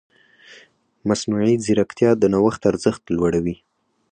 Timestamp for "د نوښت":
2.17-2.61